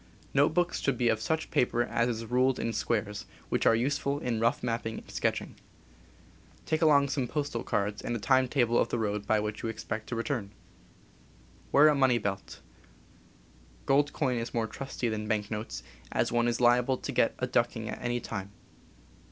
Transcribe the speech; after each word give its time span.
Note 0.33 0.55
books 0.55 0.79
should 0.79 0.97
be 0.97 1.09
of 1.09 1.21
such 1.21 1.51
paper 1.51 1.83
as 1.83 2.09
is 2.09 2.25
ruled 2.25 2.57
in 2.57 2.73
squares, 2.73 3.27
which 3.49 3.67
are 3.67 3.75
useful 3.75 4.17
in 4.17 4.39
rough 4.39 4.63
mapping 4.63 4.97
and 4.97 5.11
sketch„. 5.11 5.39
ing. 5.43 5.55
Take 6.65 6.81
along 6.81 7.09
some 7.09 7.27
postal 7.27 7.63
cards, 7.63 8.01
and 8.01 8.15
a 8.15 8.19
timetable 8.19 8.79
of 8.79 8.89
the 8.89 8.97
road 8.97 9.27
by 9.27 9.39
which 9.39 9.61
you 9.61 9.69
expect 9.69 10.07
to 10.07 10.15
return. 10.15 10.53
Wear 11.71 11.87
a 11.87 11.93
money 11.93 12.17
belt. 12.17 12.61
Gold 13.85 14.11
coin 14.11 14.37
is 14.39 14.55
mere 14.55 14.65
trusty 14.65 15.07
than 15.07 15.27
banknotes, 15.27 15.83
as 16.11 16.31
one 16.31 16.47
is 16.47 16.59
liable 16.59 16.97
to 16.97 17.11
get 17.11 17.35
a 17.37 17.45
ducking 17.45 17.87
at 17.87 18.01
any 18.01 18.19
time. 18.19 18.49